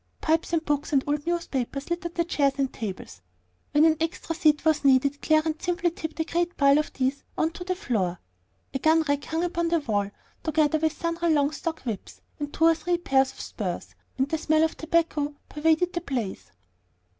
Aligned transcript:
Pipes 0.19 0.51
and 0.51 0.65
books 0.65 0.91
and 0.93 1.03
old 1.07 1.27
newspapers 1.27 1.91
littered 1.91 2.15
the 2.15 2.25
chairs 2.25 2.55
and 2.57 2.73
tables; 2.73 3.21
when 3.71 3.85
an 3.85 3.97
extra 4.01 4.33
seat 4.33 4.65
was 4.65 4.83
needed 4.83 5.21
Clarence 5.21 5.63
simply 5.63 5.91
tipped 5.91 6.19
a 6.19 6.23
great 6.23 6.57
pile 6.57 6.79
of 6.79 6.91
these 6.93 7.23
on 7.37 7.51
to 7.51 7.63
the 7.63 7.75
floor. 7.75 8.19
A 8.73 8.79
gun 8.79 9.03
rack 9.07 9.25
hung 9.25 9.43
upon 9.43 9.67
the 9.67 9.79
wall, 9.81 10.09
together 10.41 10.79
with 10.79 10.93
sundry 10.99 11.31
long 11.31 11.51
stock 11.51 11.81
whips 11.81 12.19
and 12.39 12.51
two 12.51 12.65
or 12.65 12.73
three 12.73 12.97
pairs 12.97 13.31
of 13.31 13.41
spurs, 13.41 13.93
and 14.17 14.33
a 14.33 14.39
smell 14.39 14.63
of 14.63 14.75
tobacco 14.75 15.35
pervaded 15.49 15.93
the 15.93 16.01
place. 16.01 16.49